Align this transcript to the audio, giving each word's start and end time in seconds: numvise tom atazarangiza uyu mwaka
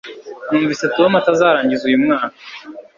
numvise 0.49 0.85
tom 0.97 1.11
atazarangiza 1.21 1.83
uyu 1.85 2.03
mwaka 2.03 2.35